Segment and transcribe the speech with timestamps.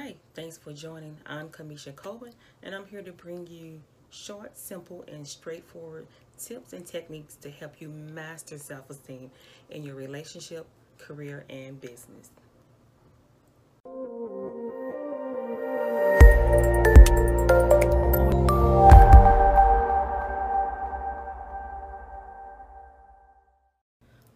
[0.00, 1.16] Hi, thanks for joining.
[1.26, 6.06] I'm Kamisha Coleman, and I'm here to bring you short, simple, and straightforward
[6.38, 9.28] tips and techniques to help you master self esteem
[9.70, 12.30] in your relationship, career, and business.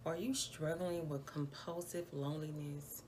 [0.05, 3.05] Are you struggling with compulsive loneliness?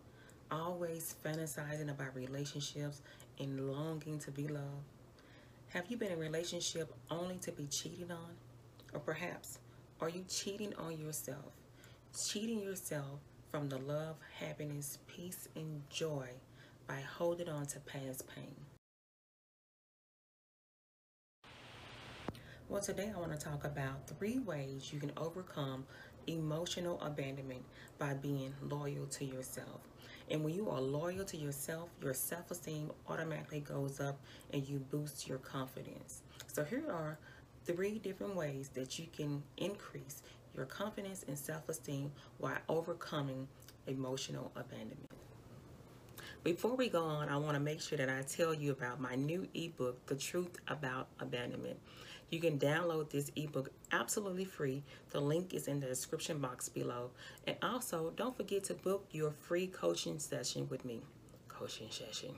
[0.50, 3.02] Always fantasizing about relationships
[3.38, 4.84] and longing to be loved?
[5.68, 8.36] Have you been in a relationship only to be cheated on?
[8.92, 9.58] Or perhaps
[10.00, 11.52] are you cheating on yourself?
[12.16, 16.28] Cheating yourself from the love, happiness, peace, and joy
[16.86, 18.54] by holding on to past pain.
[22.68, 25.84] Well, today I want to talk about three ways you can overcome
[26.26, 27.62] emotional abandonment
[27.98, 29.80] by being loyal to yourself.
[30.30, 34.18] And when you are loyal to yourself, your self esteem automatically goes up
[34.52, 36.22] and you boost your confidence.
[36.46, 37.18] So, here are
[37.64, 40.22] three different ways that you can increase
[40.56, 43.48] your confidence and self esteem while overcoming
[43.86, 45.10] emotional abandonment.
[46.42, 49.14] Before we go on, I want to make sure that I tell you about my
[49.14, 51.78] new ebook, The Truth About Abandonment.
[52.34, 54.82] You can download this ebook absolutely free.
[55.10, 57.10] The link is in the description box below.
[57.46, 61.02] And also, don't forget to book your free coaching session with me.
[61.46, 62.34] Coaching session.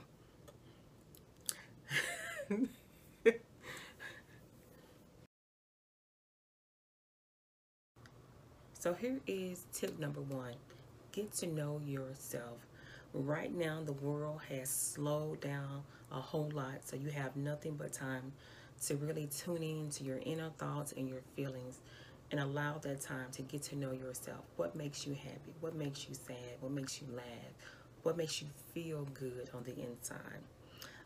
[8.79, 10.53] so here is tip number one.
[11.11, 12.67] Get to know yourself.
[13.15, 17.93] Right now, the world has slowed down a whole lot, so you have nothing but
[17.93, 18.33] time
[18.85, 21.79] to really tune in to your inner thoughts and your feelings
[22.31, 24.43] and allow that time to get to know yourself.
[24.55, 25.53] What makes you happy?
[25.61, 26.57] What makes you sad?
[26.59, 27.25] What makes you laugh?
[28.03, 30.41] What makes you feel good on the inside?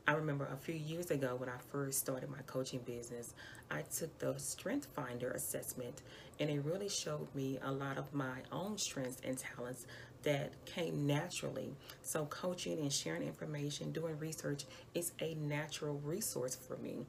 [0.08, 3.36] I remember a few years ago when I first started my coaching business,
[3.70, 6.02] I took the Strength Finder assessment
[6.40, 9.86] and it really showed me a lot of my own strengths and talents
[10.24, 11.72] that came naturally.
[12.02, 14.66] So coaching and sharing information, doing research
[14.96, 17.06] is a natural resource for me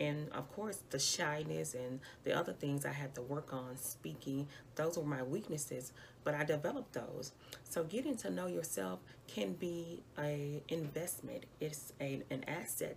[0.00, 4.46] and of course the shyness and the other things i had to work on speaking
[4.74, 5.92] those were my weaknesses
[6.26, 7.32] but i developed those.
[7.62, 8.98] So getting to know yourself
[9.28, 11.44] can be a investment.
[11.60, 12.96] It's a, an asset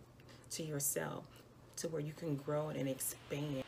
[0.51, 1.25] to yourself
[1.77, 3.63] to where you can grow and expand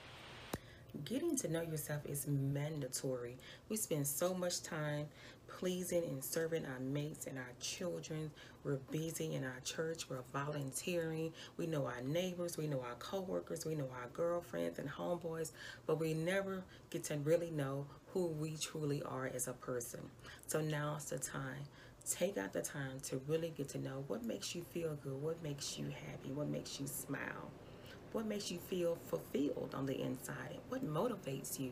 [1.06, 3.38] getting to know yourself is mandatory.
[3.70, 5.08] We spend so much time
[5.48, 8.32] pleasing and serving our mates and our children.
[8.64, 10.10] We're busy in our church.
[10.10, 11.34] We're volunteering.
[11.58, 12.58] We know our neighbors.
[12.58, 13.66] We know our coworkers.
[13.66, 15.52] We know our girlfriends and homeboys.
[15.86, 20.02] But we never get to really know who we truly are as a person.
[20.48, 21.66] So now's the time.
[22.10, 25.42] Take out the time to really get to know what makes you feel good, what
[25.44, 27.52] makes you happy, what makes you smile.
[28.12, 30.60] What makes you feel fulfilled on the inside?
[30.68, 31.72] What motivates you?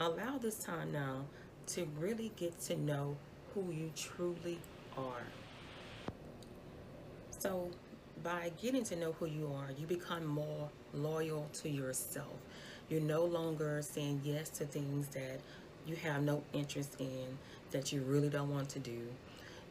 [0.00, 1.26] Allow this time now
[1.68, 3.16] to really get to know
[3.54, 4.58] who you truly
[4.96, 5.22] are.
[7.38, 7.70] So,
[8.24, 12.36] by getting to know who you are, you become more loyal to yourself.
[12.88, 15.40] You're no longer saying yes to things that
[15.86, 17.38] you have no interest in,
[17.70, 19.06] that you really don't want to do.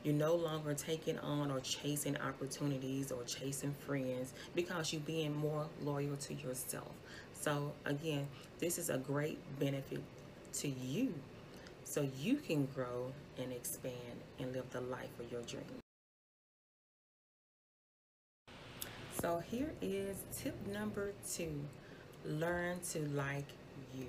[0.04, 5.68] You're no longer taking on or chasing opportunities or chasing friends because you're being more
[5.84, 6.92] loyal to yourself.
[7.34, 8.28] So, again,
[8.60, 10.02] this is a great benefit
[10.54, 11.14] to you
[11.84, 13.96] so you can grow and expand
[14.40, 15.66] and live the life of your dreams.
[19.22, 21.60] So, here is tip number two
[22.26, 23.48] learn to like
[23.98, 24.08] you.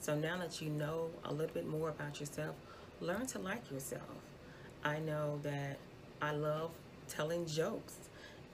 [0.00, 2.54] So, now that you know a little bit more about yourself,
[3.00, 4.02] learn to like yourself.
[4.84, 5.78] I know that
[6.20, 6.70] I love
[7.08, 7.96] telling jokes.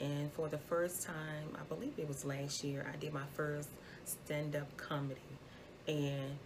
[0.00, 3.68] And for the first time, I believe it was last year, I did my first
[4.04, 5.20] stand up comedy.
[5.86, 6.36] And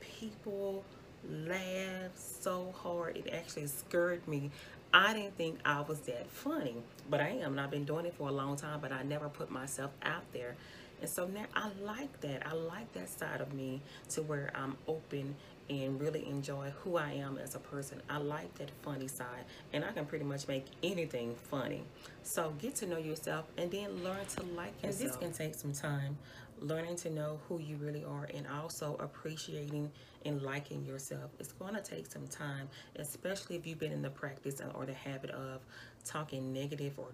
[0.00, 0.84] people
[1.28, 4.50] laughed so hard, it actually scared me.
[4.92, 6.76] I didn't think I was that funny,
[7.10, 7.52] but I am.
[7.52, 10.24] And I've been doing it for a long time, but I never put myself out
[10.32, 10.56] there.
[11.00, 12.46] And so now I like that.
[12.46, 15.36] I like that side of me to where I'm open
[15.68, 18.00] and really enjoy who I am as a person.
[18.08, 21.84] I like that funny side and I can pretty much make anything funny.
[22.22, 25.00] So get to know yourself and then learn to like yourself.
[25.00, 26.16] And this can take some time
[26.60, 29.90] learning to know who you really are and also appreciating
[30.24, 31.30] and liking yourself.
[31.38, 34.94] It's going to take some time, especially if you've been in the practice or the
[34.94, 35.60] habit of
[36.04, 37.08] talking negative or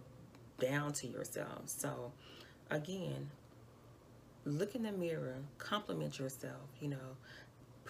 [0.58, 1.62] down to yourself.
[1.66, 2.12] So
[2.70, 3.30] again,
[4.44, 7.16] look in the mirror, compliment yourself, you know,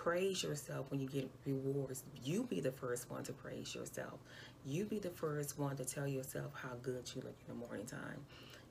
[0.03, 2.03] praise yourself when you get rewards.
[2.25, 4.19] You be the first one to praise yourself.
[4.67, 7.87] You be the first one to tell yourself how good you look in the morning
[7.87, 8.19] time.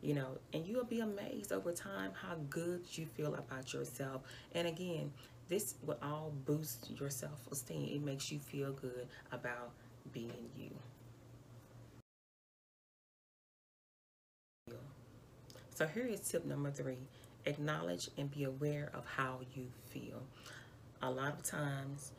[0.01, 4.24] You know, and you'll be amazed over time how good you feel about yourself.
[4.54, 5.13] And again,
[5.48, 7.95] this will all boost your self-esteem.
[7.95, 9.72] It makes you feel good about
[10.12, 10.72] being you.
[15.75, 17.07] So here is tip number three.
[17.45, 20.24] Acknowledge and be aware of how you feel.
[21.03, 22.12] A lot of times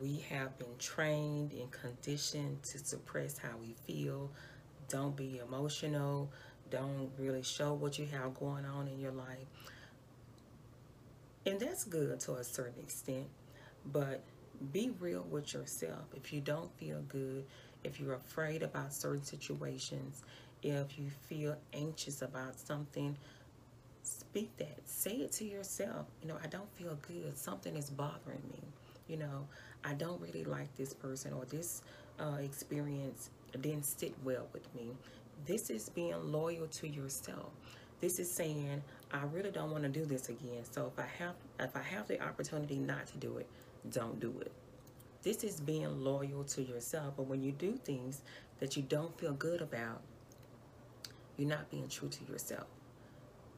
[0.00, 4.30] we have been trained and conditioned to suppress how we feel.
[4.88, 6.30] Don't be emotional.
[6.70, 9.46] Don't really show what you have going on in your life.
[11.46, 13.26] And that's good to a certain extent,
[13.86, 14.22] but
[14.72, 16.04] be real with yourself.
[16.14, 17.44] If you don't feel good,
[17.82, 20.22] if you're afraid about certain situations,
[20.62, 23.18] if you feel anxious about something,
[24.34, 24.80] speak that.
[24.84, 26.06] Say it to yourself.
[26.20, 27.38] You know, I don't feel good.
[27.38, 28.58] Something is bothering me.
[29.06, 29.46] You know,
[29.84, 31.82] I don't really like this person or this
[32.18, 34.88] uh, experience didn't sit well with me.
[35.46, 37.52] This is being loyal to yourself.
[38.00, 38.82] This is saying,
[39.12, 40.64] I really don't want to do this again.
[40.68, 43.46] So if I have if I have the opportunity not to do it,
[43.92, 44.50] don't do it.
[45.22, 47.14] This is being loyal to yourself.
[47.16, 48.22] But when you do things
[48.58, 50.00] that you don't feel good about,
[51.36, 52.66] you're not being true to yourself.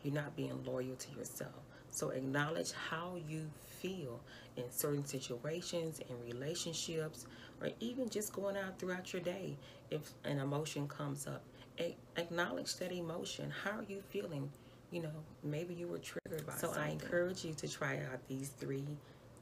[0.07, 1.51] You're not being loyal to yourself.
[1.91, 4.21] So acknowledge how you feel
[4.57, 7.27] in certain situations, in relationships,
[7.61, 9.57] or even just going out throughout your day.
[9.91, 11.43] If an emotion comes up,
[12.17, 13.53] acknowledge that emotion.
[13.65, 14.49] How are you feeling?
[14.93, 16.83] You know, maybe you were triggered by so something.
[16.83, 18.87] I encourage you to try out these three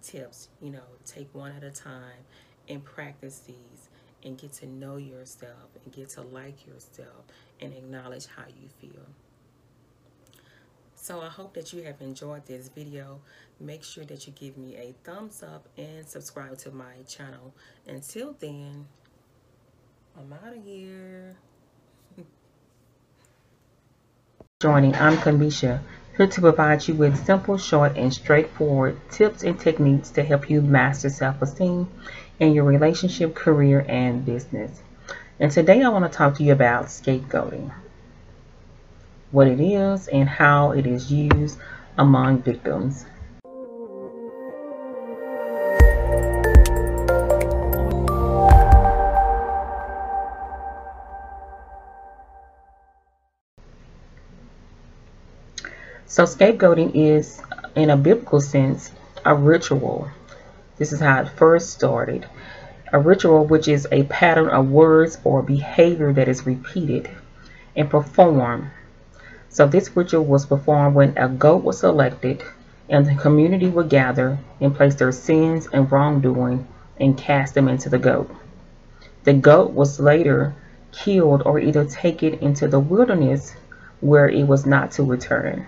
[0.01, 0.49] tips.
[0.63, 2.25] You know, take one at a time
[2.71, 3.91] and practice these
[4.25, 7.27] and get to know yourself and get to like yourself
[7.61, 9.05] and acknowledge how you feel.
[11.05, 13.21] So I hope that you have enjoyed this video.
[13.61, 17.53] Make sure that you give me a thumbs up and subscribe to my channel.
[17.87, 18.87] Until then,
[20.17, 21.37] I'm out of here.
[24.63, 25.81] Joining, I'm Kamisha,
[26.17, 30.63] here to provide you with simple, short, and straightforward tips and techniques to help you
[30.63, 31.87] master self-esteem
[32.41, 34.81] in your relationship, career, and business.
[35.39, 37.75] And today I want to talk to you about scapegoating,
[39.35, 41.59] what it is, and how it is used
[41.99, 43.05] among victims.
[56.07, 57.43] So scapegoating is,
[57.75, 58.93] in a biblical sense,
[59.25, 60.09] a ritual.
[60.77, 62.25] This is how it first started.
[62.93, 67.11] A ritual which is a pattern of words or behavior that is repeated
[67.75, 68.71] and performed.
[69.55, 72.43] So this ritual was performed when a goat was selected
[72.91, 76.67] and the community would gather and place their sins and wrongdoing
[76.99, 78.29] and cast them into the goat.
[79.23, 80.57] The goat was later
[80.91, 83.55] killed or either taken into the wilderness
[84.01, 85.65] where it was not to return.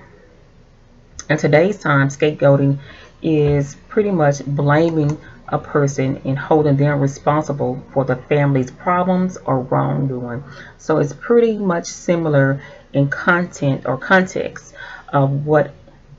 [1.31, 2.79] In today's time, scapegoating
[3.23, 5.17] is pretty much blaming
[5.49, 10.43] a person and holding them responsible for the family's problems or wrongdoing.
[10.77, 12.61] So it's pretty much similar
[12.97, 14.75] in content or context
[15.13, 15.71] of what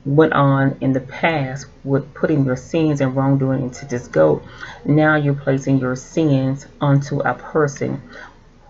[0.05, 4.43] went on in the past with putting your sins and wrongdoing into this goat.
[4.85, 8.01] Now you're placing your sins onto a person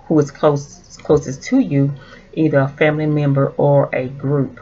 [0.06, 1.94] who is close closest to you,
[2.34, 4.60] either a family member or a group.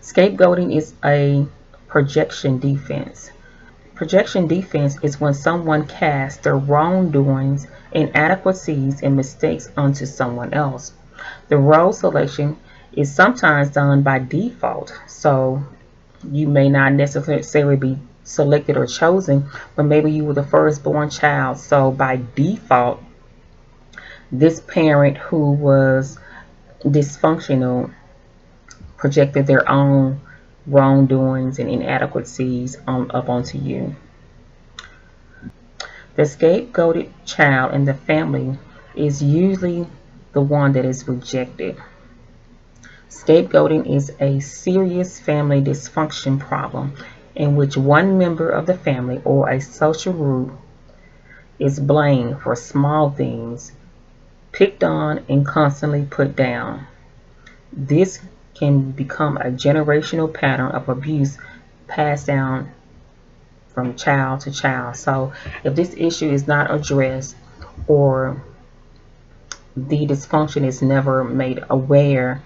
[0.00, 1.44] Scapegoating is a
[1.88, 3.30] projection defense.
[3.94, 10.92] Projection defense is when someone casts their wrongdoings, inadequacies, and mistakes onto someone else.
[11.48, 12.56] The role selection
[12.92, 15.62] is sometimes done by default, so
[16.30, 21.58] you may not necessarily be selected or chosen, but maybe you were the firstborn child,
[21.58, 23.02] so by default,
[24.32, 26.18] this parent who was
[26.82, 27.92] dysfunctional
[28.96, 30.20] projected their own
[30.66, 33.94] wrongdoings and inadequacies on, up onto you.
[36.16, 38.58] The scapegoated child in the family
[38.94, 39.86] is usually
[40.34, 41.76] the one that is rejected.
[43.08, 46.94] Scapegoating is a serious family dysfunction problem
[47.34, 50.52] in which one member of the family or a social group
[51.58, 53.72] is blamed for small things,
[54.52, 56.86] picked on, and constantly put down.
[57.72, 58.20] This
[58.54, 61.38] can become a generational pattern of abuse
[61.86, 62.70] passed down
[63.68, 64.96] from child to child.
[64.96, 65.32] So
[65.64, 67.36] if this issue is not addressed
[67.86, 68.42] or
[69.76, 72.42] the dysfunction is never made aware,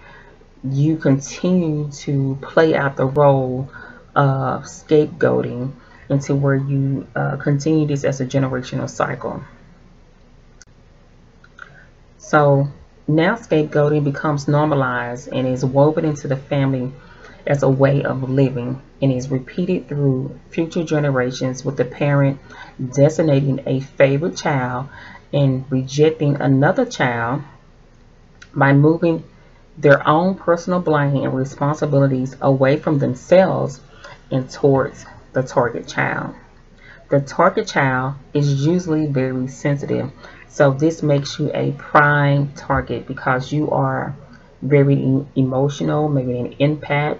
[0.64, 3.70] you continue to play out the role
[4.16, 5.72] of scapegoating
[6.08, 9.42] into where you uh, continue this as a generational cycle.
[12.18, 12.68] So
[13.06, 16.92] now scapegoating becomes normalized and is woven into the family
[17.46, 22.40] as a way of living and is repeated through future generations with the parent
[22.92, 24.88] designating a favorite child
[25.32, 27.42] and rejecting another child
[28.54, 29.24] by moving
[29.76, 33.80] their own personal blame and responsibilities away from themselves
[34.30, 36.34] and towards the target child.
[37.10, 40.10] The target child is usually very sensitive,
[40.48, 44.14] so this makes you a prime target because you are
[44.60, 47.18] very emotional, maybe an empath,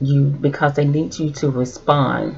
[0.00, 2.36] you because they need you to respond,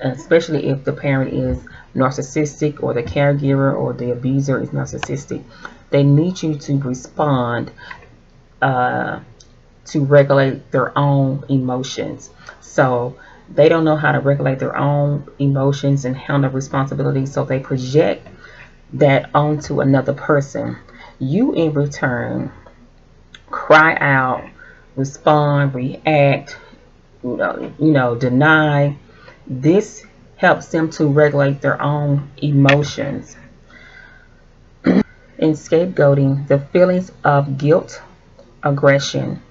[0.00, 1.58] especially if the parent is
[1.94, 5.42] narcissistic or the caregiver or the abuser is narcissistic.
[5.90, 7.72] They need you to respond
[8.62, 9.20] uh,
[9.86, 12.30] to regulate their own emotions.
[12.60, 13.18] So
[13.52, 18.28] they don't know how to regulate their own emotions and handle responsibility, so they project
[18.92, 20.76] that onto another person.
[21.18, 22.52] You, in return,
[23.48, 24.44] cry out,
[24.96, 26.56] respond, react,
[27.22, 28.96] you know, you know, deny.
[29.46, 30.06] This
[30.40, 33.36] helps them to regulate their own emotions.
[34.84, 35.02] in
[35.52, 38.00] scapegoating, the feelings of guilt,
[38.62, 39.42] aggression,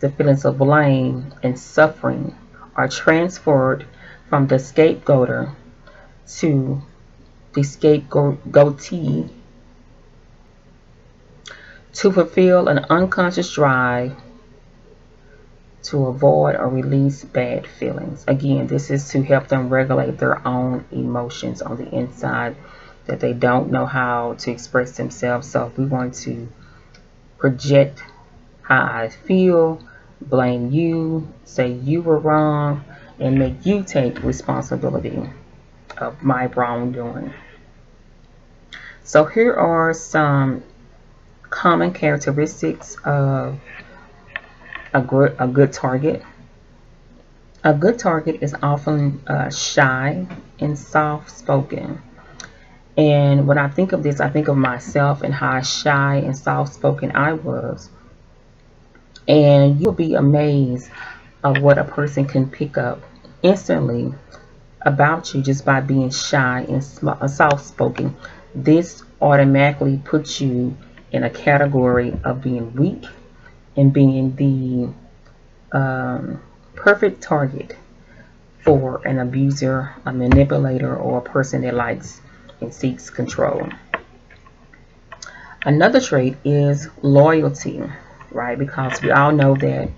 [0.00, 2.34] the feelings of blame and suffering
[2.76, 3.86] are transferred
[4.28, 5.54] from the scapegoater
[6.26, 6.82] to
[7.54, 9.30] the scapegoatee
[11.94, 14.14] to fulfill an unconscious drive
[15.84, 18.24] to avoid or release bad feelings.
[18.26, 22.56] Again, this is to help them regulate their own emotions on the inside
[23.06, 25.50] that they don't know how to express themselves.
[25.50, 26.48] So if we want to
[27.38, 28.02] project
[28.62, 29.82] how I feel,
[30.22, 32.84] blame you, say you were wrong,
[33.18, 35.22] and make you take responsibility
[35.98, 37.32] of my wrongdoing.
[39.04, 40.62] So here are some
[41.50, 43.60] common characteristics of
[44.94, 46.22] a good, a good target.
[47.64, 50.26] A good target is often uh, shy
[50.60, 52.00] and soft-spoken.
[52.96, 57.10] And when I think of this, I think of myself and how shy and soft-spoken
[57.16, 57.90] I was.
[59.26, 60.90] And you'll be amazed
[61.42, 63.02] of what a person can pick up
[63.42, 64.14] instantly
[64.82, 68.14] about you just by being shy and uh, soft-spoken.
[68.54, 70.76] This automatically puts you
[71.10, 73.06] in a category of being weak
[73.76, 76.40] and being the um,
[76.74, 77.76] perfect target
[78.62, 82.20] for an abuser, a manipulator, or a person that likes
[82.60, 83.68] and seeks control.
[85.64, 87.82] Another trait is loyalty,
[88.30, 88.58] right?
[88.58, 89.90] Because we all know that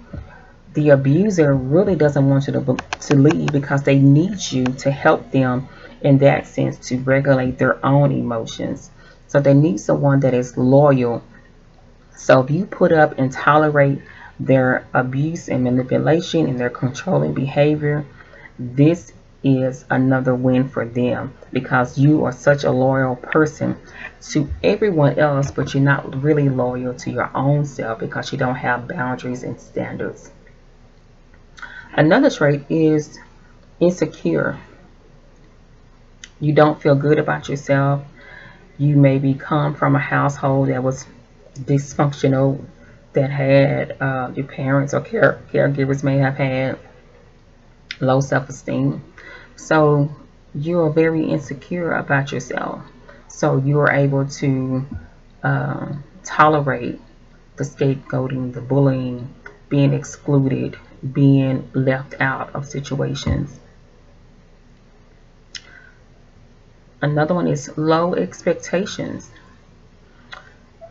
[0.75, 5.31] the abuser really doesn't want you to, to leave because they need you to help
[5.31, 5.69] them
[6.03, 8.91] in that sense to regulate their own emotions.
[9.27, 11.23] So they need someone that is loyal
[12.17, 14.01] so if you put up and tolerate
[14.41, 18.05] their abuse and manipulation and their controlling behavior,
[18.59, 19.13] this
[19.45, 23.77] is another win for them because you are such a loyal person
[24.31, 28.57] to everyone else, but you're not really loyal to your own self because you don't
[28.57, 30.31] have boundaries and standards.
[31.93, 33.19] Another trait is
[33.79, 34.59] insecure.
[36.41, 38.03] You don't feel good about yourself.
[38.79, 41.07] You maybe come from a household that was
[41.59, 42.65] dysfunctional
[43.13, 46.79] that had uh, your parents or care caregivers may have had
[48.01, 49.03] low self-esteem.
[49.57, 50.15] So
[50.55, 52.83] you are very insecure about yourself.
[53.29, 54.87] So you are able to
[55.43, 55.93] uh,
[56.25, 57.01] tolerate
[57.57, 59.35] the scapegoating, the bullying,
[59.69, 60.77] being excluded,
[61.13, 63.59] being left out of situations.
[67.01, 69.31] Another one is low expectations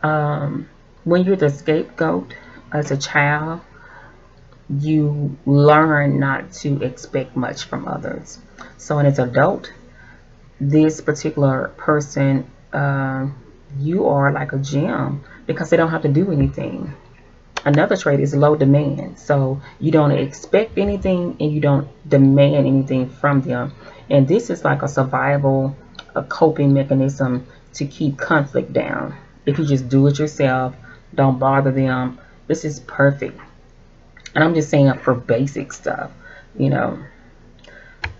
[0.06, 0.68] um,
[1.04, 2.34] when you're the scapegoat
[2.72, 3.60] as a child,
[4.68, 8.38] you learn not to expect much from others.
[8.76, 9.72] So as an adult,
[10.60, 13.28] this particular person, uh,
[13.78, 16.94] you are like a gem because they don't have to do anything.
[17.64, 19.18] Another trait is low demand.
[19.18, 23.72] So you don't expect anything and you don't demand anything from them.
[24.08, 25.76] And this is like a survival,
[26.14, 29.16] a coping mechanism to keep conflict down.
[29.46, 30.74] If you just do it yourself,
[31.14, 33.40] don't bother them, this is perfect.
[34.34, 36.10] And I'm just saying for basic stuff,
[36.58, 36.98] you know.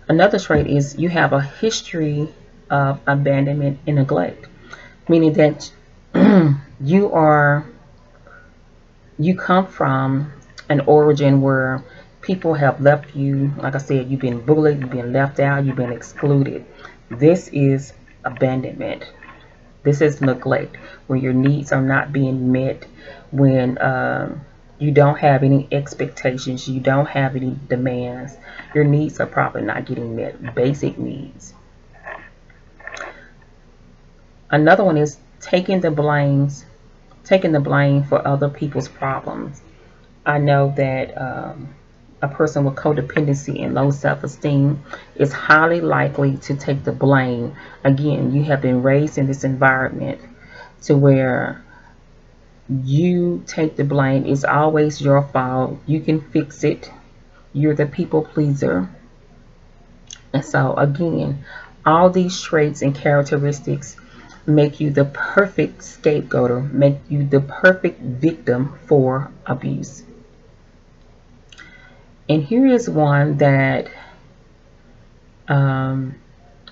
[0.09, 2.29] Another trait is you have a history
[2.71, 4.47] of abandonment and neglect,
[5.09, 5.71] meaning that
[6.81, 7.67] you are,
[9.19, 10.33] you come from
[10.69, 11.85] an origin where
[12.21, 15.77] people have left you, like I said, you've been bullied, you've been left out, you've
[15.77, 16.65] been excluded.
[17.11, 17.93] This is
[18.25, 19.05] abandonment.
[19.87, 20.77] This is neglect
[21.07, 22.85] when your needs are not being met,
[23.31, 24.41] when um,
[24.81, 28.37] you don't have any expectations, you don't have any demands.
[28.75, 31.55] Your needs are probably not getting met, basic needs.
[34.51, 36.65] Another one is taking the blames,
[37.23, 39.63] taking the blame for other people's problems.
[40.27, 41.77] I know that um,
[42.23, 44.83] a person with codependency and low self-esteem
[45.17, 47.55] is highly likely to take the blame.
[47.85, 50.21] Again, you have been raised in this environment
[50.83, 51.63] to where
[52.69, 54.27] you take the blame.
[54.27, 55.79] It's always your fault.
[55.87, 56.91] You can fix it.
[57.53, 58.89] You're the people pleaser.
[60.33, 61.45] And so again,
[61.85, 63.97] all these traits and characteristics
[64.47, 70.06] make you the perfect scapegoater, make you the perfect victim for abuse.
[72.29, 73.89] And here is one that
[75.49, 76.17] um,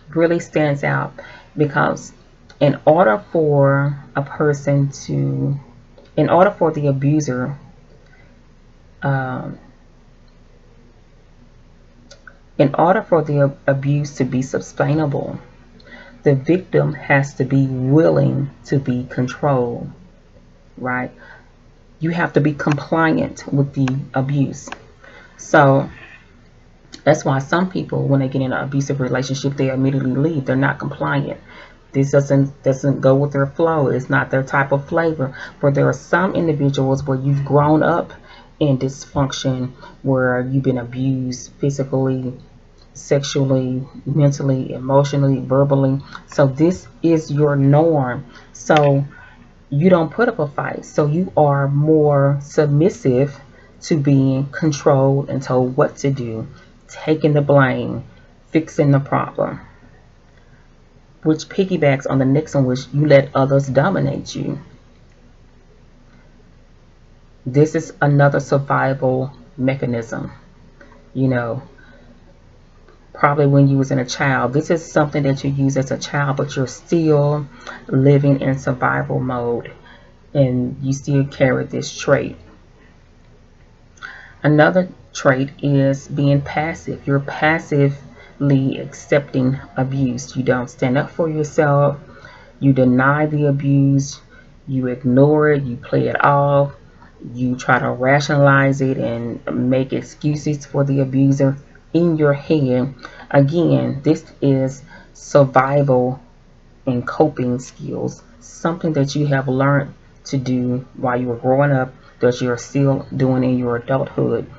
[0.09, 1.13] really stands out
[1.57, 2.13] because
[2.61, 5.59] in order for a person to,
[6.17, 7.57] in order for the abuser
[9.05, 9.59] um,
[12.59, 15.39] in order for the abuse to be sustainable,
[16.23, 19.91] the victim has to be willing to be controlled,
[20.79, 21.13] right?
[22.01, 24.71] You have to be compliant with the abuse.
[25.45, 25.91] So
[27.05, 30.47] that's why some people, when they get in an abusive relationship, they immediately leave.
[30.47, 31.39] They're not compliant.
[31.93, 33.89] This doesn't doesn't go with their flow.
[33.89, 35.37] It's not their type of flavor.
[35.61, 38.15] But there are some individuals where you've grown up
[38.59, 39.73] in dysfunction,
[40.03, 42.33] where you've been abused physically,
[42.95, 46.01] sexually, mentally, emotionally, verbally.
[46.27, 48.25] So this is your norm.
[48.55, 49.05] So
[49.69, 50.87] you don't put up a fight.
[50.87, 53.39] So you are more submissive
[53.85, 56.47] to being controlled and told what to do,
[56.89, 58.05] taking the blame,
[58.51, 59.61] fixing the problem.
[61.23, 64.59] Which piggybacks on the next one, which you let others dominate you.
[67.47, 70.33] This is another survival mechanism.
[71.13, 71.63] You know,
[73.13, 74.53] probably when you was in a child.
[74.53, 77.47] This is something that you use as a child, but you're still
[77.87, 79.73] living in survival mode
[80.33, 82.37] and you still carry this trait.
[84.45, 87.07] Another trait is being passive.
[87.07, 90.37] You're passively accepting abuse.
[90.37, 91.99] You don't stand up for yourself.
[92.61, 94.21] You deny the abuse.
[94.69, 95.63] You ignore it.
[95.63, 96.75] You play it off.
[97.33, 101.57] You try to rationalize it and make excuses for the abuser
[101.95, 102.95] in your head.
[103.31, 104.83] Again, this is
[105.15, 106.21] survival
[106.85, 108.23] and coping skills.
[108.41, 113.07] Something that you have learned to do while you were growing up that you're still
[113.17, 114.51] doing in your adulthood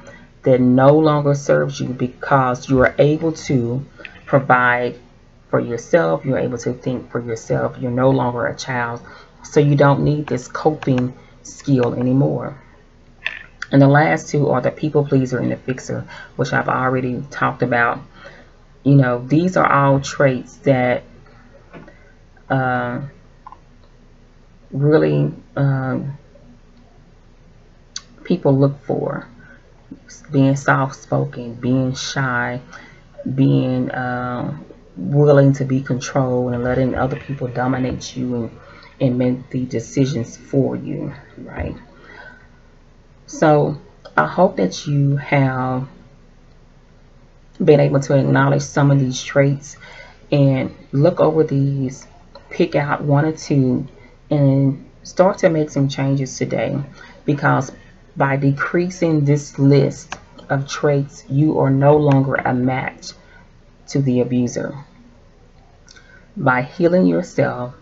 [0.43, 3.83] that no longer serves you because you are able to
[4.25, 4.97] provide
[5.49, 6.23] for yourself.
[6.23, 7.77] You're able to think for yourself.
[7.79, 9.01] You're no longer a child.
[9.43, 12.61] So you don't need this coping skill anymore.
[13.71, 17.63] And the last two are the people pleaser and the fixer, which I've already talked
[17.63, 17.99] about.
[18.83, 21.03] You know, these are all traits that
[22.49, 23.01] uh,
[24.71, 26.17] really um,
[28.25, 29.27] people look for
[30.31, 32.59] being soft-spoken, being shy,
[33.33, 34.57] being uh,
[34.97, 38.59] willing to be controlled and letting other people dominate you and,
[38.99, 41.75] and make the decisions for you, right?
[43.27, 43.79] So
[44.17, 45.87] I hope that you have
[47.63, 49.77] been able to acknowledge some of these traits
[50.31, 52.07] and look over these,
[52.49, 53.87] pick out one or two,
[54.29, 56.77] and start to make some changes today
[57.25, 57.71] because
[58.15, 60.15] by decreasing this list
[60.49, 63.11] of traits, you are no longer a match
[63.87, 64.75] to the abuser.
[66.37, 67.73] By healing yourself,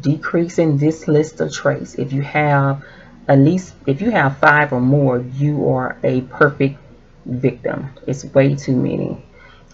[0.00, 2.84] decreasing this list of traits, if you have
[3.26, 6.78] at least, if you have five or more, you are a perfect
[7.24, 7.90] victim.
[8.06, 9.24] It's way too many.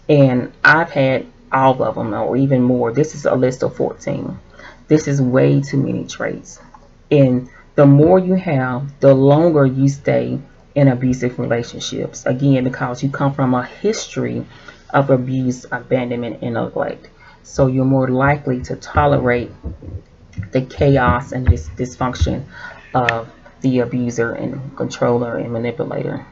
[0.07, 2.93] And I've had all of them or even more.
[2.93, 4.39] This is a list of 14.
[4.87, 6.61] This is way too many traits.
[7.09, 7.49] And
[7.81, 10.37] the more you have, the longer you stay
[10.75, 12.27] in abusive relationships.
[12.27, 14.45] Again, because you come from a history
[14.91, 17.09] of abuse, abandonment, and neglect.
[17.41, 19.49] So you're more likely to tolerate
[20.51, 22.43] the chaos and this dysfunction
[22.93, 23.27] of
[23.61, 26.23] the abuser and controller and manipulator.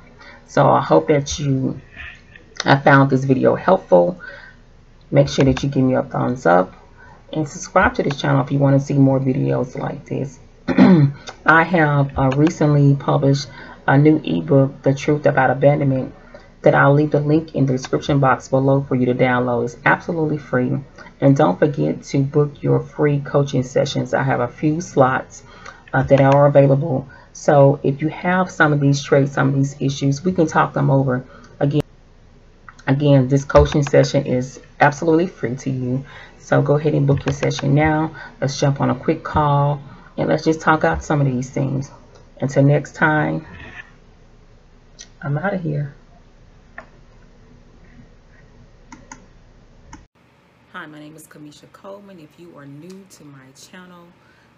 [0.46, 1.82] So I hope that you
[2.64, 4.22] have found this video helpful.
[5.10, 6.76] Make sure that you give me a thumbs up
[7.34, 10.40] and subscribe to this channel if you want to see more videos like this.
[11.48, 13.48] I have uh, recently published
[13.88, 16.14] a new ebook, The Truth About Abandonment,
[16.62, 19.66] that I'll leave the link in the description box below for you to download.
[19.66, 20.78] It's absolutely free.
[21.22, 24.14] And don't forget to book your free coaching sessions.
[24.14, 25.42] I have a few slots
[25.92, 27.08] uh, that are available.
[27.34, 30.74] So if you have some of these traits, some of these issues, we can talk
[30.74, 31.26] them over.
[31.60, 31.82] Again,
[32.86, 36.06] again, this coaching session is absolutely free to you.
[36.38, 38.16] So go ahead and book your session now.
[38.40, 39.82] Let's jump on a quick call
[40.20, 41.90] and let's just talk out some of these things.
[42.42, 43.46] Until next time,
[45.22, 45.96] I'm out of here.
[50.74, 52.20] Hi, my name is Kamisha Coleman.
[52.20, 54.08] If you are new to my channel,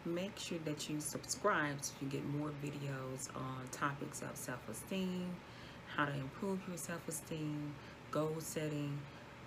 [0.04, 5.30] make sure that you subscribe so you get more videos on topics of self-esteem,
[5.95, 7.74] how to improve your self-esteem,
[8.10, 8.97] goal setting,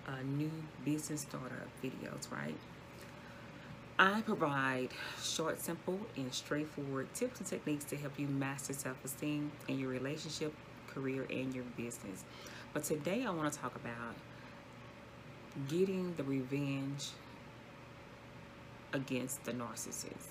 [0.07, 0.51] uh, new
[0.85, 2.57] business startup videos, right?
[3.99, 4.89] I provide
[5.23, 10.53] short, simple, and straightforward tips and techniques to help you master self-esteem in your relationship,
[10.89, 12.25] career, and your business.
[12.73, 14.17] But today I want to talk about
[15.69, 17.11] getting the revenge
[18.93, 20.27] against the narcissist.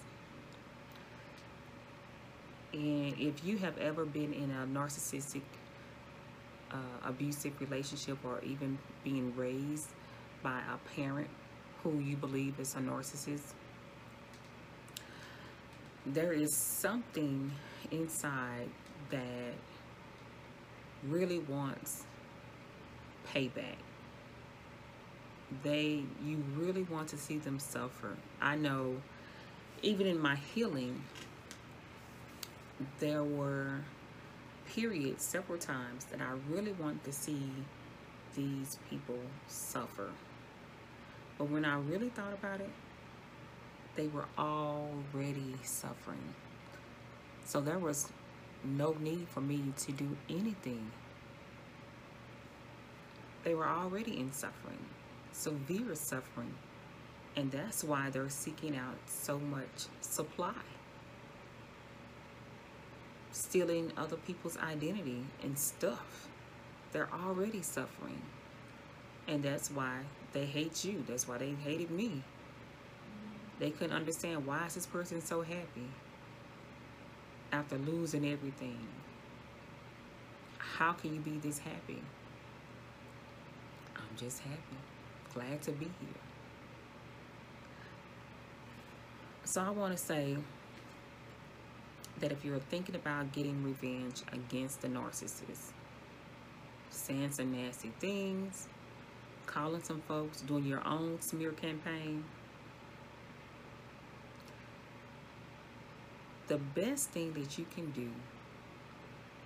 [2.73, 5.43] And if you have ever been in a narcissistic,
[6.69, 9.89] uh, abusive relationship or even being raised
[10.41, 11.29] by a parent
[11.83, 13.53] who you believe is a narcissist,
[16.05, 17.51] there is something
[17.91, 18.69] inside
[19.09, 19.53] that
[21.07, 22.03] really wants
[23.33, 23.77] payback.
[25.63, 28.17] They you really want to see them suffer.
[28.41, 28.97] I know
[29.83, 31.03] even in my healing
[32.99, 33.81] there were
[34.65, 37.51] periods several times that i really want to see
[38.35, 40.09] these people suffer
[41.37, 42.69] but when i really thought about it
[43.95, 46.33] they were already suffering
[47.45, 48.09] so there was
[48.63, 50.91] no need for me to do anything
[53.43, 54.79] they were already in suffering
[55.33, 56.53] severe suffering.
[57.35, 60.53] And that's why they're seeking out so much supply.
[63.31, 66.27] Stealing other people's identity and stuff.
[66.91, 68.21] They're already suffering.
[69.27, 70.01] And that's why
[70.33, 71.03] they hate you.
[71.07, 72.23] That's why they hated me.
[73.59, 75.87] They couldn't understand why is this person so happy
[77.51, 78.79] after losing everything.
[80.57, 82.01] How can you be this happy?
[83.95, 84.77] I'm just happy
[85.33, 86.21] glad to be here.
[89.45, 90.37] So I want to say
[92.19, 95.71] that if you're thinking about getting revenge against the narcissist,
[96.89, 98.67] saying some nasty things,
[99.53, 102.23] calling some folks, doing your own smear campaign,
[106.47, 108.09] the best thing that you can do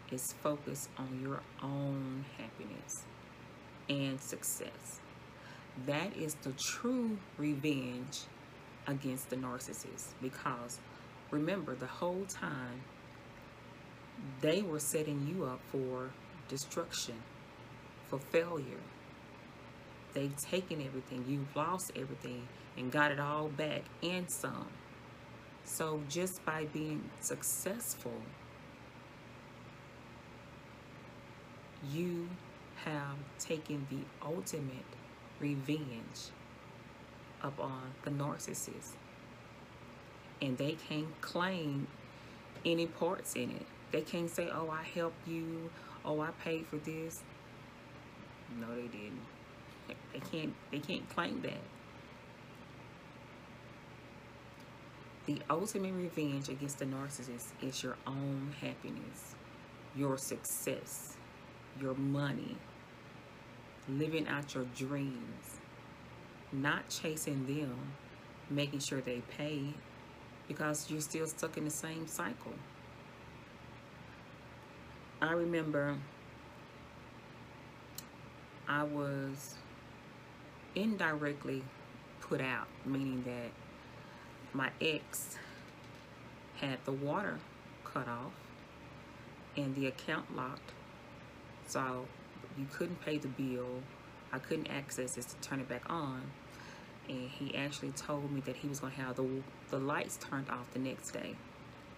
[0.10, 3.04] is focus on your own happiness
[3.90, 5.02] and success.
[5.86, 8.22] That is the true revenge
[8.88, 10.80] against the narcissist because
[11.32, 12.82] remember the whole time
[14.40, 16.10] they were setting you up for
[16.48, 17.16] destruction,
[18.10, 18.80] for failure.
[20.18, 24.66] They've taken everything, you've lost everything and got it all back and some.
[25.64, 28.20] So just by being successful,
[31.88, 32.30] you
[32.84, 34.90] have taken the ultimate
[35.40, 36.32] revenge
[37.44, 38.94] upon the narcissist.
[40.42, 41.86] And they can't claim
[42.66, 43.68] any parts in it.
[43.92, 45.70] They can't say, oh, I helped you.
[46.04, 47.22] Oh, I paid for this.
[48.60, 49.37] No, they didn't.
[50.14, 51.62] They can't, they can't claim that.
[55.26, 59.36] The ultimate revenge against the narcissist is your own happiness,
[59.96, 61.18] your success,
[61.82, 62.56] your money,
[63.90, 65.60] living out your dreams,
[66.54, 67.76] not chasing them,
[68.50, 69.74] making sure they pay
[70.48, 72.54] because you're still stuck in the same cycle.
[75.22, 75.98] I remember
[78.68, 79.56] I was
[80.78, 81.64] indirectly
[82.22, 83.52] put out, meaning that
[84.54, 85.38] my ex
[86.58, 87.40] had the water
[87.84, 88.32] cut off
[89.56, 90.72] and the account locked.
[91.68, 92.06] So
[92.58, 93.82] you couldn't pay the bill.
[94.32, 96.22] I couldn't access it to turn it back on.
[97.10, 99.28] And he actually told me that he was going to have the,
[99.70, 101.36] the lights turned off the next day.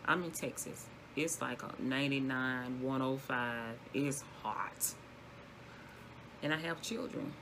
[0.06, 0.86] I'm in Texas.
[1.16, 3.76] It's like a 99, 105.
[3.94, 4.94] It's hot.
[6.44, 7.34] And I have children.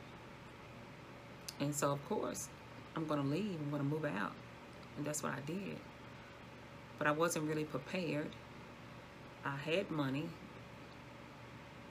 [1.60, 2.50] And so, of course,
[2.96, 3.58] I'm going to leave.
[3.60, 4.34] I'm going to move out.
[4.98, 5.78] And that's what I did.
[6.98, 8.30] But I wasn't really prepared.
[9.46, 10.30] I had money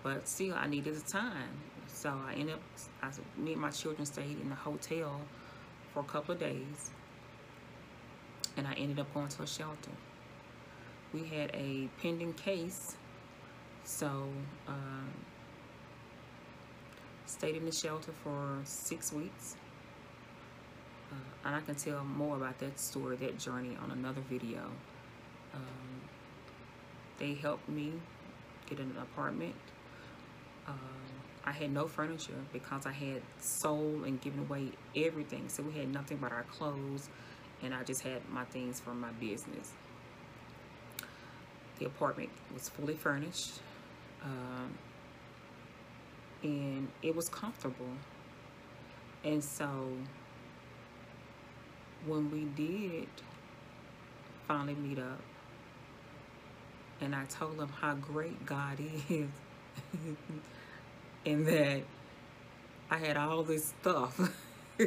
[0.07, 1.49] but still I needed the time.
[1.89, 2.63] So I ended up,
[3.03, 5.21] I, me and my children stayed in the hotel
[5.93, 6.93] for a couple of days
[8.57, 9.91] and I ended up going to a shelter.
[11.13, 12.97] We had a pending case,
[13.83, 14.29] so
[14.69, 15.11] um,
[17.27, 19.57] stayed in the shelter for six weeks.
[21.13, 24.63] Uh, and I can tell more about that story, that journey on another video.
[25.55, 26.01] Um,
[27.19, 27.93] they helped me
[28.69, 29.55] get an apartment.
[30.67, 30.79] Um,
[31.45, 35.49] I had no furniture because I had sold and given away everything.
[35.49, 37.09] So we had nothing but our clothes
[37.63, 39.73] and I just had my things from my business.
[41.79, 43.61] The apartment was fully furnished
[44.25, 44.77] um,
[46.47, 47.91] and it was comfortable.
[49.25, 49.93] And so
[52.07, 53.09] when we did
[54.47, 55.21] finally meet up,
[57.01, 58.79] and I told him how great God
[59.11, 59.27] is,
[61.27, 61.83] and that
[62.91, 64.33] I had all this stuff.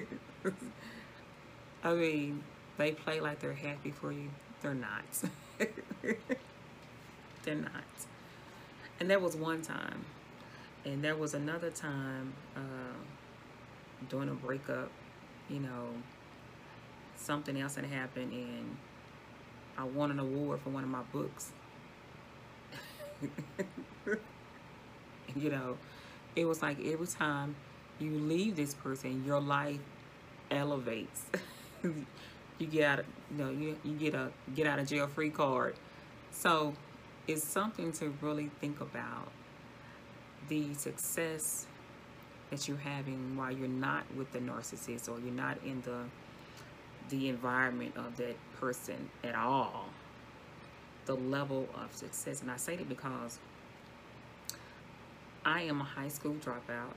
[1.84, 2.44] I mean,
[2.78, 4.30] they play like they're happy for you.
[4.62, 5.04] They're not.
[7.44, 7.84] they're not.
[9.00, 10.06] And that was one time.
[10.86, 12.96] And there was another time uh,
[14.08, 14.90] during a breakup,
[15.50, 15.90] you know,
[17.16, 18.78] something else had happened and
[19.78, 21.52] I won an award for one of my books.
[25.36, 25.78] you know,
[26.36, 27.56] it was like every time
[28.00, 29.80] you leave this person, your life
[30.50, 31.26] elevates.
[31.84, 35.30] you get out, of, you know, you, you get a get out of jail free
[35.30, 35.76] card.
[36.32, 36.74] So
[37.28, 39.30] it's something to really think about
[40.50, 41.66] the success
[42.50, 46.04] that you're having while you're not with the narcissist or you're not in the
[47.10, 49.86] the environment of that person at all
[51.06, 53.40] the level of success and I say that because
[55.46, 56.94] I am a high school dropout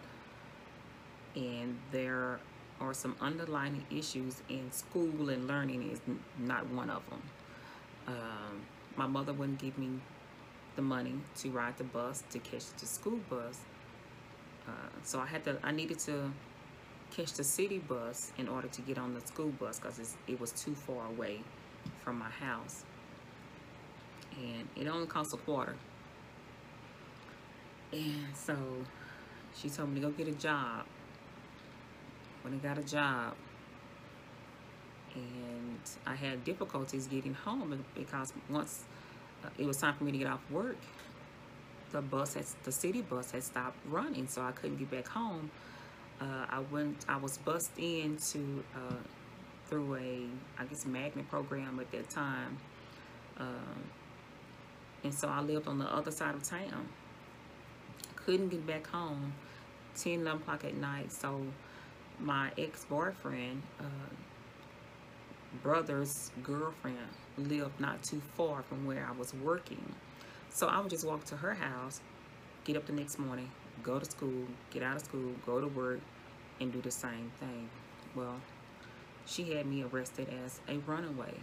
[1.34, 2.40] and there
[2.80, 6.00] are some underlying issues in school and learning is
[6.38, 7.22] not one of them.
[8.08, 8.62] Um,
[8.96, 10.00] my mother wouldn't give me
[10.76, 13.60] the money to ride the bus to catch the school bus.
[14.66, 14.70] Uh,
[15.02, 16.32] so I had to, I needed to
[17.10, 20.52] catch the city bus in order to get on the school bus because it was
[20.52, 21.40] too far away
[22.02, 22.84] from my house.
[24.36, 25.76] And it only cost a quarter.
[27.92, 28.56] And so
[29.54, 30.86] she told me to go get a job
[32.42, 33.34] when I got a job
[35.14, 38.84] and I had difficulties getting home because once
[39.58, 40.76] it was time for me to get off work,
[41.92, 45.50] the bus, has, the city bus had stopped running, so I couldn't get back home.
[46.20, 48.94] Uh, I went, I was bussed into uh,
[49.68, 50.26] through a,
[50.58, 52.58] I guess, magnet program at that time.
[53.38, 53.84] Um,
[55.04, 56.88] and so I lived on the other side of town.
[58.14, 59.32] Couldn't get back home
[59.96, 61.12] 10, 11 o'clock at night.
[61.12, 61.40] So
[62.20, 63.84] my ex-boyfriend uh,
[65.62, 66.98] brother's girlfriend
[67.36, 69.94] lived not too far from where I was working.
[70.50, 72.00] So I would just walk to her house,
[72.64, 73.50] get up the next morning,
[73.82, 76.00] go to school, get out of school, go to work,
[76.60, 77.68] and do the same thing.
[78.14, 78.36] Well,
[79.26, 81.34] she had me arrested as a runaway.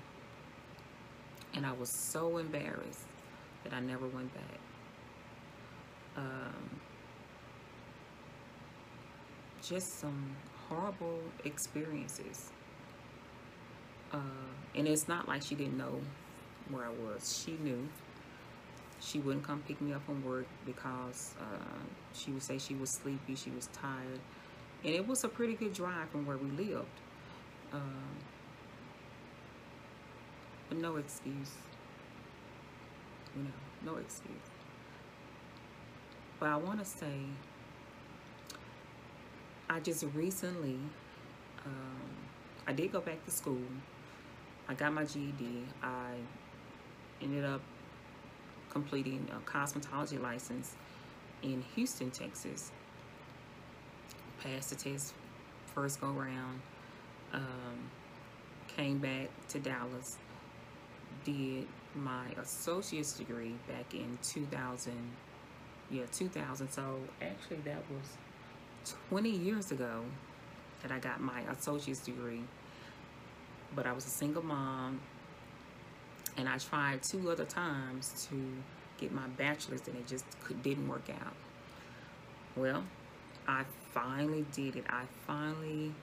[1.53, 3.05] And I was so embarrassed
[3.63, 4.59] that I never went back.
[6.17, 6.79] Um,
[9.61, 10.35] just some
[10.67, 12.51] horrible experiences.
[14.11, 14.17] Uh,
[14.75, 15.99] and it's not like she didn't know
[16.69, 17.43] where I was.
[17.43, 17.87] She knew.
[19.01, 21.79] She wouldn't come pick me up from work because uh,
[22.13, 24.19] she would say she was sleepy, she was tired.
[24.83, 26.85] And it was a pretty good drive from where we lived.
[27.73, 28.15] Um,
[30.67, 31.53] but no excuse.
[33.35, 34.35] You know, no excuse.
[36.39, 37.25] But I want to say
[39.69, 40.79] I just recently,
[41.63, 42.09] um,
[42.67, 43.61] I did go back to school.
[44.69, 45.63] I got my GED.
[45.81, 46.11] I
[47.23, 47.61] ended up
[48.69, 50.75] completing a cosmetology license
[51.41, 52.71] in Houston, Texas.
[54.43, 55.13] Passed the test
[55.73, 56.61] first go round.
[57.33, 57.89] Um,
[58.67, 60.17] came back to Dallas.
[61.23, 64.93] Did my associate's degree back in 2000.
[65.89, 66.69] Yeah, 2000.
[66.69, 70.03] So actually that was 20 years ago
[70.83, 72.43] that I got my associate's degree.
[73.75, 74.99] But I was a single mom
[76.37, 78.35] and I tried two other times to
[78.99, 81.33] get my bachelor's and it just could, didn't work out.
[82.55, 82.83] Well,
[83.47, 84.85] I finally did it.
[84.89, 85.93] I finally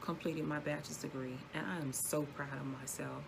[0.00, 3.22] completed my bachelor's degree and I am so proud of myself.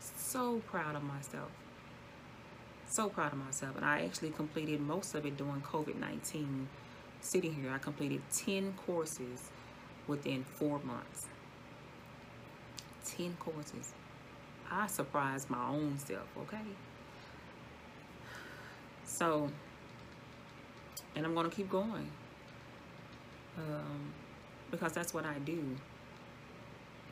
[0.00, 1.50] So proud of myself.
[2.88, 3.76] so proud of myself.
[3.76, 6.66] And I actually completed most of it during COVID-19.
[7.20, 9.50] Sitting here, I completed 10 courses
[10.06, 11.26] within four months.
[13.16, 13.94] 10 courses.
[14.70, 16.60] I surprised my own self, okay?
[19.04, 19.50] So,
[21.16, 22.10] and I'm going to keep going.
[23.56, 24.12] Um,
[24.70, 25.64] because that's what I do,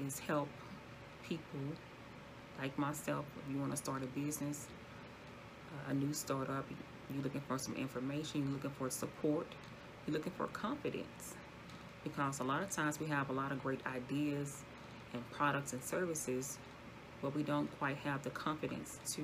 [0.06, 0.48] is help
[1.26, 1.60] people
[2.60, 3.24] like myself.
[3.44, 4.66] If you want to start a business,
[5.88, 6.64] a new startup,
[7.12, 9.46] you're looking for some information, you're looking for support,
[10.06, 11.34] you're looking for confidence.
[12.04, 14.62] Because a lot of times we have a lot of great ideas
[15.16, 16.58] and products and services,
[17.22, 19.22] but we don't quite have the confidence to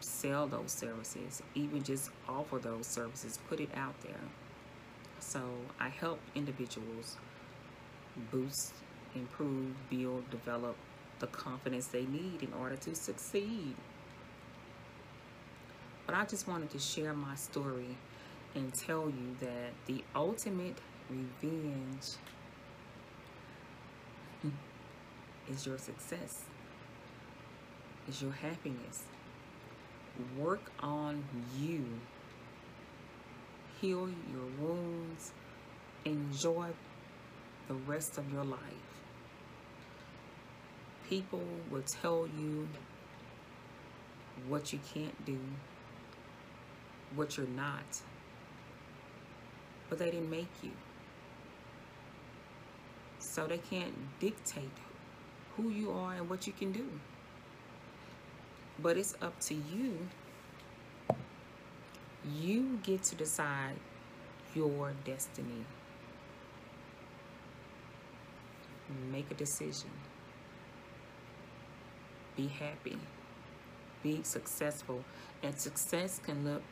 [0.00, 4.24] sell those services, even just offer those services, put it out there.
[5.18, 5.42] So
[5.78, 7.16] I help individuals
[8.30, 8.72] boost,
[9.14, 10.76] improve, build, develop
[11.18, 13.74] the confidence they need in order to succeed.
[16.06, 17.96] But I just wanted to share my story
[18.54, 22.16] and tell you that the ultimate revenge
[25.50, 26.44] is your success,
[28.08, 29.04] is your happiness.
[30.36, 31.24] Work on
[31.58, 31.84] you.
[33.80, 35.32] Heal your wounds.
[36.04, 36.68] Enjoy
[37.68, 38.60] the rest of your life.
[41.08, 42.68] People will tell you
[44.48, 45.38] what you can't do,
[47.14, 48.00] what you're not,
[49.88, 50.70] but they didn't make you.
[53.30, 54.76] So they can't dictate
[55.56, 56.86] who you are and what you can do.
[58.82, 60.08] But it's up to you.
[62.36, 63.76] You get to decide
[64.52, 65.64] your destiny.
[69.12, 69.90] Make a decision.
[72.36, 72.98] Be happy.
[74.02, 75.04] Be successful.
[75.44, 76.62] And success can look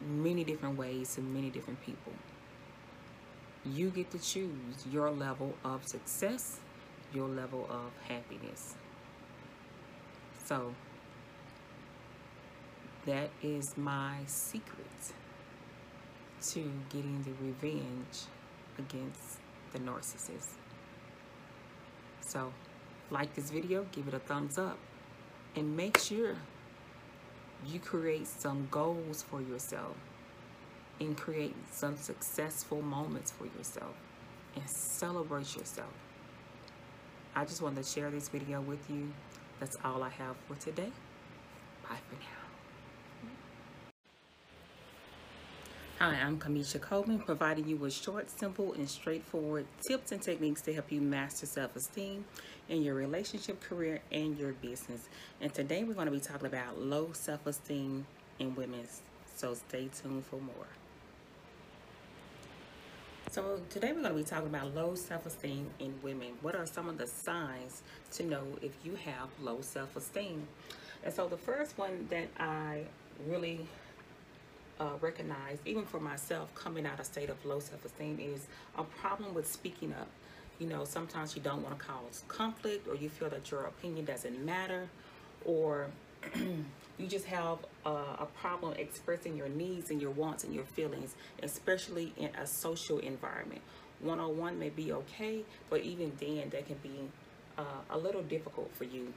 [0.00, 2.12] many different ways to many different people.
[3.64, 6.60] You get to choose your level of success,
[7.12, 8.74] your level of happiness.
[10.46, 10.74] So,
[13.04, 15.12] that is my secret
[16.42, 18.24] to getting the revenge
[18.78, 19.38] against
[19.72, 20.54] the narcissist.
[22.20, 22.52] So,
[23.10, 24.78] like this video, give it a thumbs up,
[25.54, 26.36] and make sure
[27.66, 29.96] you create some goals for yourself
[31.00, 33.94] and create some successful moments for yourself
[34.54, 35.92] and celebrate yourself.
[37.34, 39.12] I just wanted to share this video with you.
[39.58, 40.90] That's all I have for today.
[41.88, 42.40] Bye for now.
[46.00, 50.72] Hi, I'm Kamisha Coleman, providing you with short, simple, and straightforward tips and techniques to
[50.72, 52.24] help you master self-esteem
[52.70, 55.10] in your relationship, career, and your business.
[55.42, 58.06] And today we're going to be talking about low self-esteem
[58.38, 58.86] in women.
[59.36, 60.79] So stay tuned for more.
[63.30, 66.30] So today we're going to be talking about low self-esteem in women.
[66.42, 67.82] What are some of the signs
[68.14, 70.48] to know if you have low self-esteem?
[71.04, 72.86] And so the first one that I
[73.28, 73.60] really
[74.80, 79.32] uh, recognize, even for myself, coming out of state of low self-esteem is a problem
[79.32, 80.08] with speaking up.
[80.58, 84.06] You know, sometimes you don't want to cause conflict or you feel that your opinion
[84.06, 84.88] doesn't matter
[85.44, 85.86] or
[87.00, 91.14] you just have a, a, problem expressing your needs and your wants and your feelings,
[91.42, 93.62] especially in a social environment.
[94.00, 97.08] One-on-one may be okay, but even then that can be
[97.58, 99.12] uh, a little difficult for you.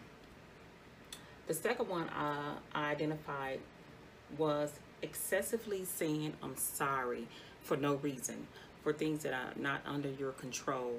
[1.48, 3.60] The second one uh, I identified
[4.38, 7.28] was excessively saying I'm sorry
[7.62, 8.48] for no reason,
[8.84, 10.93] for things that are not under your control.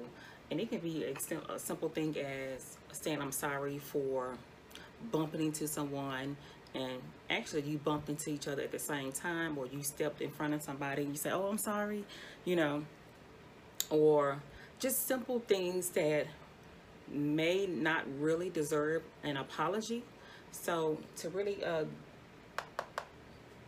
[0.51, 4.35] And it can be a simple thing as saying I'm sorry for
[5.11, 6.37] bumping into someone
[6.75, 10.29] and actually you bumped into each other at the same time or you stepped in
[10.29, 12.03] front of somebody and you say, oh, I'm sorry,
[12.43, 12.83] you know,
[13.89, 14.41] or
[14.79, 16.27] just simple things that
[17.07, 20.03] may not really deserve an apology.
[20.51, 21.85] So to really uh,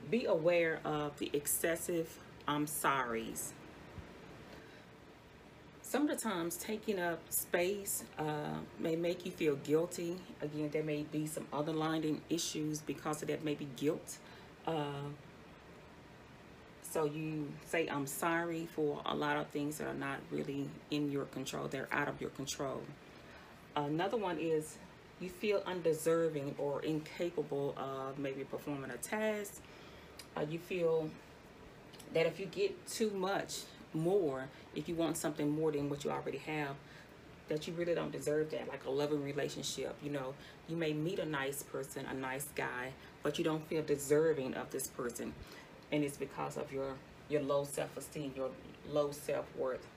[0.09, 3.51] be aware of the excessive I'm sorries.
[5.89, 10.17] Some of the times taking up space uh, may make you feel guilty.
[10.41, 14.17] Again, there may be some other underlying issues because of that, maybe guilt.
[14.65, 15.07] Uh,
[16.81, 21.09] so you say, I'm sorry for a lot of things that are not really in
[21.09, 21.69] your control.
[21.69, 22.81] They're out of your control.
[23.77, 24.77] Another one is
[25.21, 29.61] you feel undeserving or incapable of maybe performing a task
[30.35, 31.09] uh, you feel
[32.13, 33.61] that if you get too much
[33.97, 36.75] more, if you want something more than what you already have,
[37.49, 39.95] that you really don't deserve that, like a loving relationship.
[40.03, 40.33] You know,
[40.67, 42.91] you may meet a nice person, a nice guy,
[43.23, 45.33] but you don't feel deserving of this person.
[45.91, 46.93] And it's because of your,
[47.29, 48.49] your low self-esteem, your
[48.89, 49.87] low self-worth.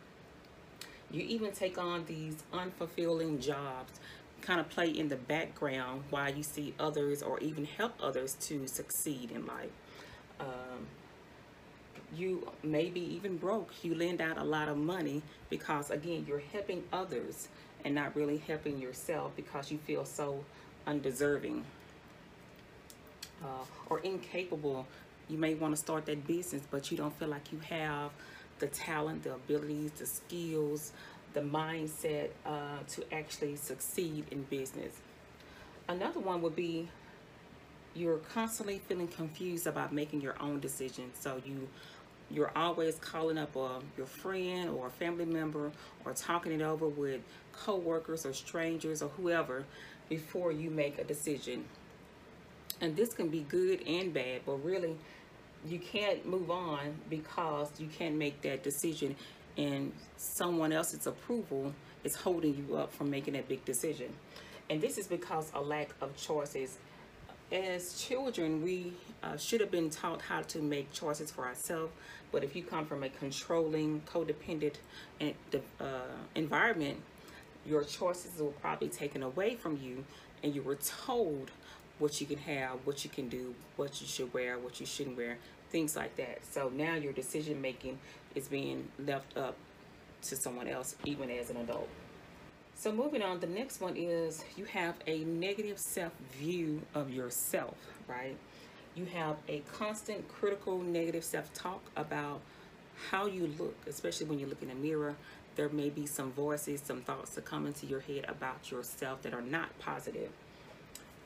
[1.10, 3.98] You even take on these unfulfilling jobs,
[4.42, 8.68] kind of play in the background while you see others or even help others to
[8.68, 9.70] succeed in life.
[10.38, 10.86] Um,
[12.16, 13.72] you maybe even broke.
[13.82, 17.48] You lend out a lot of money because, again, you're helping others
[17.84, 20.44] and not really helping yourself because you feel so
[20.86, 21.64] undeserving
[23.42, 24.86] uh, or incapable.
[25.28, 28.10] You may want to start that business, but you don't feel like you have
[28.58, 30.92] the talent, the abilities, the skills,
[31.32, 34.94] the mindset uh, to actually succeed in business.
[35.88, 36.88] Another one would be
[37.94, 41.16] you're constantly feeling confused about making your own decisions.
[41.18, 41.68] So you
[42.30, 45.72] you're always calling up a, your friend or a family member
[46.04, 47.20] or talking it over with
[47.52, 49.64] coworkers or strangers or whoever
[50.08, 51.64] before you make a decision.
[52.80, 54.96] And this can be good and bad, but really
[55.66, 59.14] you can't move on because you can't make that decision
[59.58, 61.74] and someone else's approval
[62.04, 64.12] is holding you up from making that big decision.
[64.70, 66.78] And this is because a lack of choices.
[67.52, 68.92] As children, we
[69.24, 71.92] uh, should have been taught how to make choices for ourselves.
[72.30, 74.74] But if you come from a controlling, codependent
[75.20, 75.84] uh,
[76.36, 76.98] environment,
[77.66, 80.04] your choices were probably taken away from you
[80.42, 81.50] and you were told
[81.98, 85.16] what you can have, what you can do, what you should wear, what you shouldn't
[85.16, 85.36] wear,
[85.70, 86.38] things like that.
[86.50, 87.98] So now your decision making
[88.34, 89.56] is being left up
[90.22, 91.88] to someone else, even as an adult.
[92.80, 97.76] So moving on, the next one is you have a negative self-view of yourself,
[98.08, 98.38] right?
[98.94, 102.40] You have a constant critical negative self-talk about
[103.10, 105.14] how you look, especially when you look in the mirror.
[105.56, 109.34] There may be some voices, some thoughts that come into your head about yourself that
[109.34, 110.30] are not positive.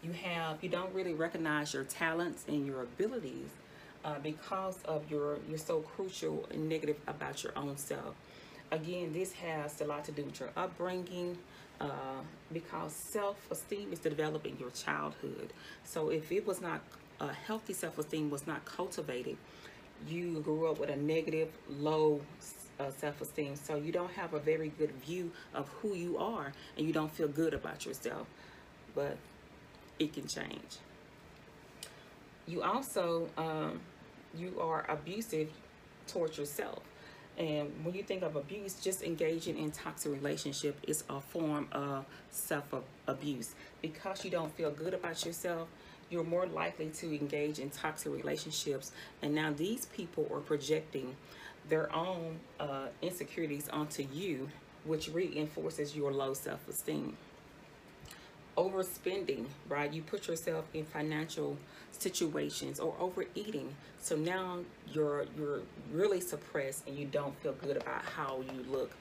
[0.02, 3.50] You have, you don't really recognize your talents and your abilities
[4.04, 8.16] uh, because of your, you're so crucial and negative about your own self.
[8.74, 11.38] Again, this has a lot to do with your upbringing,
[11.80, 12.22] uh,
[12.52, 15.52] because self-esteem is developed in your childhood.
[15.84, 16.80] So if it was not
[17.20, 19.36] a healthy self-esteem was not cultivated,
[20.08, 22.20] you grew up with a negative, low
[22.80, 23.54] uh, self-esteem.
[23.54, 27.12] So you don't have a very good view of who you are and you don't
[27.12, 28.26] feel good about yourself.
[28.94, 29.16] But
[30.00, 30.78] it can change.
[32.48, 33.80] You also, um,
[34.36, 35.48] you are abusive
[36.08, 36.82] towards yourself.
[37.36, 42.04] And when you think of abuse, just engaging in toxic relationship is a form of
[42.30, 43.54] self-abuse.
[43.82, 45.68] Because you don't feel good about yourself,
[46.10, 48.92] you're more likely to engage in toxic relationships.
[49.22, 51.16] And now these people are projecting
[51.68, 54.48] their own uh, insecurities onto you,
[54.84, 57.16] which reinforces your low self-esteem
[58.56, 59.92] overspending, right?
[59.92, 61.56] You put yourself in financial
[61.92, 63.74] situations or overeating.
[64.00, 64.58] So now
[64.92, 65.60] you're you're
[65.92, 68.92] really suppressed and you don't feel good about how you look.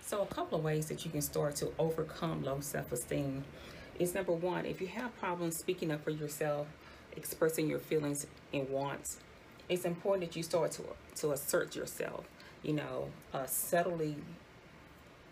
[0.00, 3.44] So a couple of ways that you can start to overcome low self-esteem
[3.98, 6.66] is number one, if you have problems speaking up for yourself,
[7.16, 9.18] expressing your feelings and wants,
[9.68, 10.82] it's important that you start to
[11.16, 12.24] to assert yourself.
[12.62, 14.16] You know, uh, subtly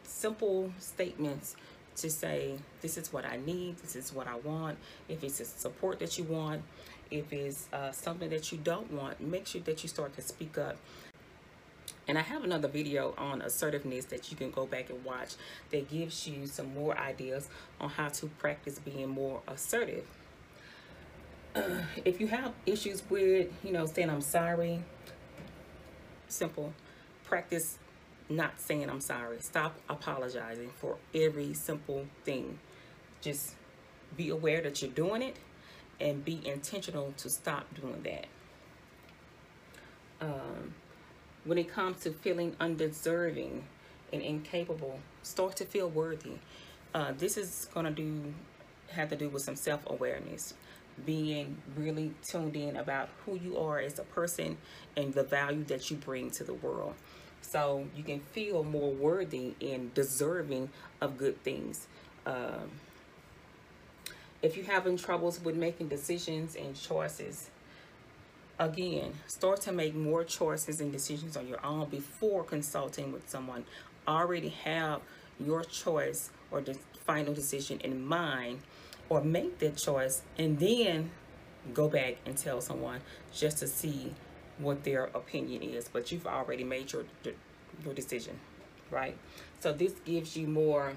[0.05, 1.57] simple statements
[1.97, 4.79] to say, this is what I need, this is what I want.
[5.09, 6.63] If it's a support that you want,
[7.11, 10.57] if it's uh, something that you don't want, make sure that you start to speak
[10.59, 10.77] up.
[12.09, 15.35] And I have another video on assertiveness that you can go back and watch
[15.71, 17.49] that gives you some more ideas
[17.81, 20.05] on how to practice being more assertive.
[21.55, 21.63] Uh,
[22.05, 24.83] if you have issues with, you know, saying I'm sorry,
[26.29, 26.73] simple,
[27.25, 27.79] practice
[28.31, 29.39] not saying I'm sorry.
[29.41, 32.59] Stop apologizing for every simple thing.
[33.21, 33.55] Just
[34.17, 35.37] be aware that you're doing it
[36.01, 38.27] and be intentional to stop doing that.
[40.21, 40.75] Um,
[41.45, 43.65] when it comes to feeling undeserving
[44.13, 46.35] and incapable, start to feel worthy.
[46.95, 48.35] Uh, this is going to do
[48.91, 50.55] have to do with some self-awareness
[51.07, 54.59] being really tuned in about who you are as a person
[54.97, 56.95] and the value that you bring to the world
[57.43, 60.71] so you can feel more worthy and deserving
[61.01, 61.87] of good things.
[62.27, 62.71] Um,
[64.43, 67.51] if you're having troubles with making decisions and choices,
[68.59, 73.65] again, start to make more choices and decisions on your own before consulting with someone.
[74.07, 75.01] Already have
[75.39, 76.75] your choice or the
[77.07, 78.61] final decision in mind
[79.09, 81.11] or make that choice and then
[81.75, 83.01] go back and tell someone
[83.33, 84.15] just to see
[84.61, 87.05] what their opinion is, but you've already made your
[87.85, 88.39] your decision,
[88.91, 89.17] right?
[89.61, 90.95] So this gives you more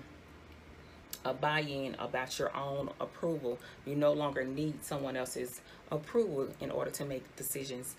[1.25, 3.59] a buy-in about your own approval.
[3.85, 5.61] You no longer need someone else's
[5.91, 7.95] approval in order to make decisions.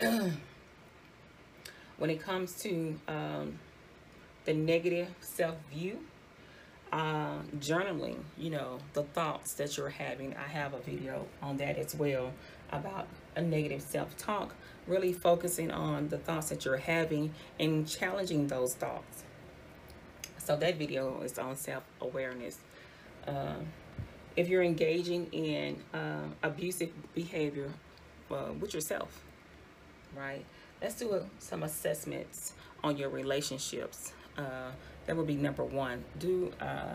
[1.98, 3.58] when it comes to um,
[4.44, 5.98] the negative self-view,
[6.92, 10.34] uh, journaling, you know, the thoughts that you're having.
[10.36, 12.32] I have a video on that as well
[12.70, 13.06] about
[13.36, 14.54] a negative self-talk,
[14.86, 19.24] really focusing on the thoughts that you're having and challenging those thoughts.
[20.38, 22.58] So that video is on self-awareness.
[23.26, 23.54] Uh,
[24.34, 27.70] if you're engaging in uh, abusive behavior
[28.30, 29.22] uh, with yourself,
[30.16, 30.44] right?
[30.80, 34.12] Let's do a, some assessments on your relationships.
[34.36, 34.70] Uh,
[35.06, 36.04] that would be number one.
[36.18, 36.94] Do uh,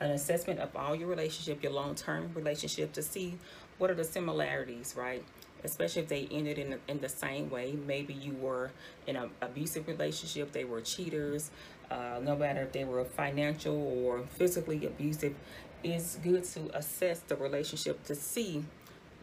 [0.00, 3.38] an assessment of all your relationship, your long-term relationship to see
[3.78, 5.24] what are the similarities, right?
[5.62, 7.76] Especially if they ended in, in the same way.
[7.86, 8.70] Maybe you were
[9.06, 11.50] in an abusive relationship, they were cheaters,
[11.90, 15.34] uh, no matter if they were financial or physically abusive,
[15.82, 18.64] it's good to assess the relationship to see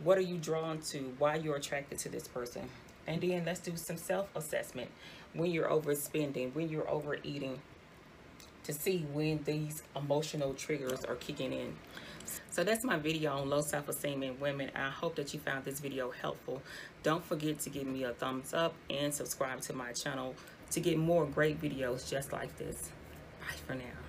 [0.03, 2.69] what are you drawn to, why you're attracted to this person.
[3.07, 4.89] And then let's do some self-assessment
[5.33, 7.61] when you're overspending, when you're overeating,
[8.63, 11.75] to see when these emotional triggers are kicking in.
[12.49, 14.71] So that's my video on low self-esteem in women.
[14.75, 16.61] I hope that you found this video helpful.
[17.03, 20.35] Don't forget to give me a thumbs up and subscribe to my channel
[20.71, 22.89] to get more great videos just like this.
[23.39, 24.06] Bye for now.